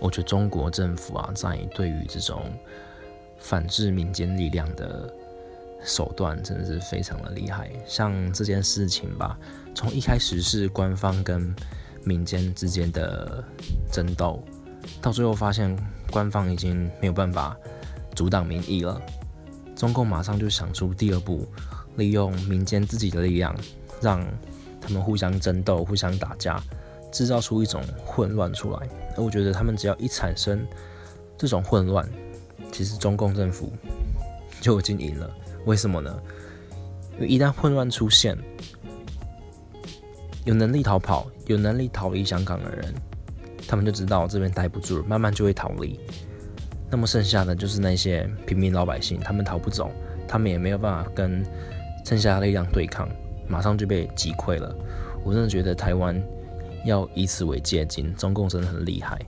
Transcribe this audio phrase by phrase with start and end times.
[0.00, 2.42] 我觉得中国政府啊，在对于这种
[3.38, 5.12] 反制民间力量的
[5.84, 7.70] 手段，真的是非常的厉害。
[7.86, 9.38] 像这件事情吧，
[9.74, 11.54] 从一开始是官方跟
[12.02, 13.44] 民间之间的
[13.92, 14.42] 争斗，
[15.02, 15.76] 到最后发现
[16.10, 17.56] 官方已经没有办法
[18.14, 19.00] 阻挡民意了，
[19.76, 21.46] 中共马上就想出第二步，
[21.96, 23.54] 利用民间自己的力量，
[24.00, 24.26] 让
[24.80, 26.62] 他们互相争斗、互相打架，
[27.12, 28.88] 制造出一种混乱出来。
[29.20, 30.66] 我觉得他们只要一产生
[31.36, 32.08] 这种混乱，
[32.72, 33.72] 其实中共政府
[34.60, 35.30] 就已经赢了。
[35.66, 36.20] 为什么呢？
[37.14, 38.36] 因为一旦混乱出现，
[40.44, 42.94] 有能力逃跑、有能力逃离香港的人，
[43.68, 46.00] 他们就知道这边待不住了，慢慢就会逃离。
[46.90, 49.90] 那么剩下的就是那些平民老百姓，他们逃不走，
[50.26, 51.44] 他们也没有办法跟
[52.04, 53.08] 剩下的力量对抗，
[53.46, 54.74] 马上就被击溃了。
[55.22, 56.20] 我真的觉得台湾
[56.84, 59.18] 要以此为借鉴，中共真的很厉害。